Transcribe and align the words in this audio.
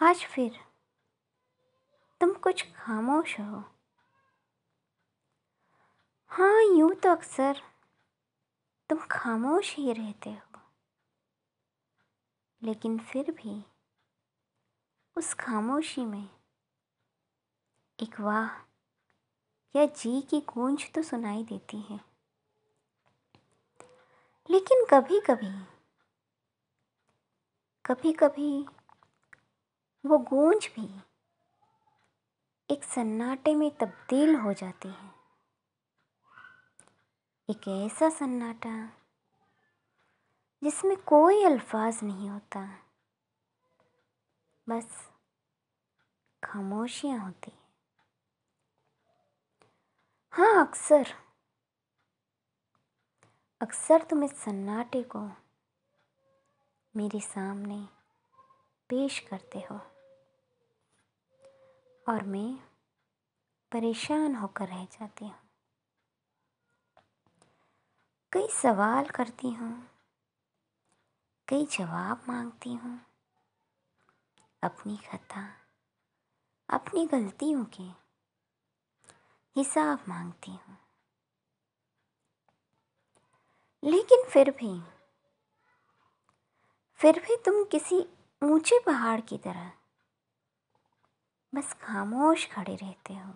आज 0.00 0.16
फिर 0.16 0.58
तुम 2.20 2.34
कुछ 2.34 2.62
खामोश 2.76 3.40
हो। 3.40 3.64
हाँ 6.28 6.62
यूँ 6.62 6.94
तो 6.94 7.10
अक्सर 7.10 7.60
तुम 8.90 8.98
खामोश 9.10 9.76
ही 9.76 9.92
रहते 9.92 10.30
हो। 10.30 10.60
लेकिन 12.62 12.98
फिर 12.98 13.30
भी 13.30 13.64
उस 15.16 15.34
खामोशी 15.34 16.04
में 16.04 16.28
एक 18.02 18.20
वाह 18.20 18.48
या 19.76 19.86
जी 19.86 20.20
की 20.20 20.40
गूंज 20.40 20.92
तो 20.92 21.02
सुनाई 21.02 21.44
देती 21.44 21.80
है। 21.80 22.00
लेकिन 24.50 24.86
कभी 24.90 25.20
कभी 25.20 25.52
कभी 27.84 28.12
कभी 28.12 28.66
वो 30.04 30.18
गूंज 30.18 30.68
भी 30.76 30.88
एक 32.70 32.84
सन्नाटे 32.84 33.54
में 33.54 33.70
तब्दील 33.70 34.34
हो 34.34 34.52
जाती 34.52 34.88
है। 34.88 35.10
एक 37.48 37.68
ऐसा 37.68 38.08
सन्नाटा 38.08 38.74
जिसमें 40.62 40.96
कोई 41.02 41.44
अल्फाज 41.44 42.00
नहीं 42.02 42.28
होता, 42.30 42.64
बस 44.66 44.86
खामोशियाँ 46.42 47.18
होती 47.18 47.50
हैं। 47.50 47.66
हाँ 50.32 50.66
अक्सर 50.66 51.14
अक्सर 53.60 54.02
तुम 54.02 54.24
इस 54.24 54.36
सन्नाटे 54.36 55.02
को 55.02 55.28
मेरे 56.94 57.20
सामने 57.20 57.86
पेश 58.90 59.18
करते 59.18 59.58
हो। 59.60 59.76
और 62.06 62.22
मैं 62.24 62.54
परेशान 63.72 64.34
होकर 64.34 64.68
रह 64.68 64.84
जाती 64.84 65.24
हूँ। 65.24 65.38
कई 68.32 68.48
सवाल 68.52 69.08
करती 69.08 69.50
हूँ, 69.50 69.72
कई 71.48 71.66
जवाब 71.66 72.24
मांगती 72.28 72.74
हूँ। 72.74 72.98
अपनी 74.62 74.96
खता, 74.96 75.46
अपनी 76.68 77.06
गलतियों 77.06 77.64
के 77.64 77.82
हिसाब 79.56 80.04
मांगती 80.08 80.50
हूँ। 80.50 80.76
लेकिन 83.82 84.24
फिर 84.24 84.50
भी 84.50 84.80
फिर 87.00 87.18
भी 87.18 87.36
तुम 87.36 87.64
किसी 87.64 88.00
ऊँचे 88.42 88.80
पहाड़ 88.86 89.20
की 89.20 89.38
तरह। 89.38 89.72
बस 91.54 91.72
खामोश 91.72 92.50
खड़े 92.52 92.76
रहते 92.76 93.14
हो। 93.14 93.34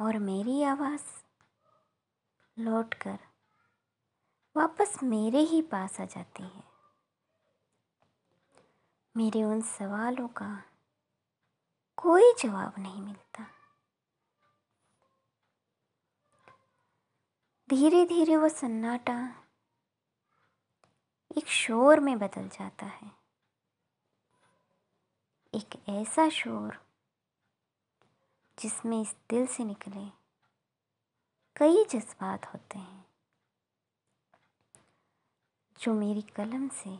और 0.00 0.18
मेरी 0.18 0.62
आवाज़ 0.62 1.04
लौटकर 2.58 3.18
वापस 4.56 5.02
मेरे 5.02 5.38
ही 5.38 5.62
पास 5.62 6.00
आ 6.00 6.04
जाती 6.04 6.42
है। 6.42 6.64
मेरे 9.16 9.44
उन 9.44 9.62
सवालों 9.62 10.28
का 10.28 10.62
कोई 11.96 12.34
जवाब 12.40 12.74
नहीं 12.78 13.02
मिलता। 13.02 13.46
धीरे 17.70 18.04
धीरे 18.04 18.36
वो 18.36 18.48
सन्नाटा 18.48 19.41
एक 21.38 21.46
शोर 21.46 22.00
में 22.00 22.18
बदल 22.18 22.48
जाता 22.48 22.86
है। 22.86 23.10
एक 25.54 25.88
ऐसा 25.88 26.28
शोर 26.28 26.78
जिसमें 28.58 29.00
इस 29.02 29.14
दिल 29.30 29.46
से 29.46 29.64
निकले 29.64 30.06
कई 31.56 31.84
जज्बात 31.84 32.46
होते 32.46 32.78
हैं, 32.78 33.04
जो 35.80 35.94
मेरी 35.94 36.22
कलम 36.22 36.68
से 36.68 36.96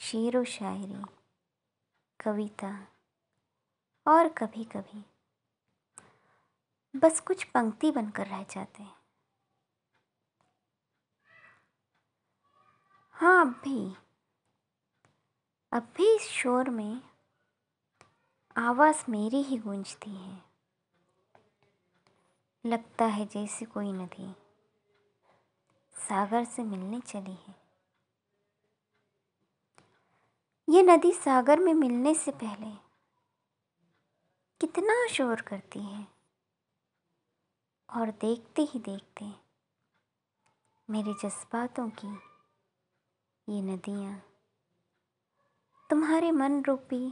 शेर 0.00 0.36
व 0.38 0.44
शायरी, 0.44 1.02
कविता 2.20 2.86
और 4.06 4.28
कभी 4.28 4.64
कभी 4.64 5.04
बस 6.94 7.20
कुछ 7.20 7.44
पंक्ति 7.44 7.90
बनकर 7.90 8.26
रह 8.26 8.42
जाते 8.44 8.82
हैं। 8.82 9.03
हाँ 13.16 13.40
अब 13.40 13.52
भी 13.64 13.96
अब 15.72 15.82
भी 15.96 16.16
इस 16.16 16.22
शोर 16.22 16.70
में 16.70 17.02
आवाज़ 18.56 19.04
मेरी 19.08 19.42
ही 19.42 19.58
गूंजती 19.58 20.10
है। 20.10 20.42
लगता 22.66 23.04
है 23.04 23.26
जैसे 23.26 23.64
कोई 23.64 23.92
नदी 23.92 24.34
सागर 25.96 26.44
से 26.44 26.62
मिलने 26.62 27.00
चली 27.00 27.38
है। 27.48 27.54
ये 30.68 30.82
नदी 30.82 31.12
सागर 31.12 31.58
में 31.58 31.74
मिलने 31.74 32.14
से 32.14 32.30
पहले 32.30 32.74
कितना 34.60 35.06
शोर 35.06 35.40
करती 35.40 35.80
है। 35.80 36.06
और 37.88 38.10
देखते 38.10 38.62
ही 38.62 38.80
देखते 38.80 39.32
मेरे 40.90 41.14
जज्बातों 41.14 41.90
की 41.90 42.33
ये 43.48 43.60
नदियाँ, 43.62 44.12
तुम्हारे 45.90 46.30
मन 46.30 46.62
रूपी 46.62 47.06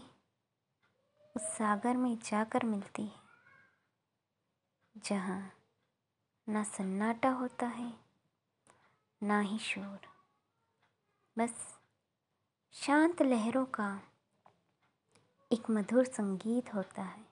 उस 1.36 1.42
सागर 1.48 1.96
में 1.96 2.16
जाकर 2.24 2.64
मिलती 2.64 3.02
है, 3.02 3.20
जहाँ 4.96 5.52
ना 6.48 6.62
सन्नाटा 6.64 7.30
होता 7.30 7.66
है, 7.66 7.92
ना 9.22 9.40
ही 9.40 9.58
शोर। 9.58 10.08
बस 11.36 11.54
शांत 12.74 13.22
लहरों 13.22 13.64
का 13.64 13.90
एक 15.50 15.70
मधुर 15.70 16.04
संगीत 16.04 16.74
होता 16.74 17.02
है। 17.02 17.31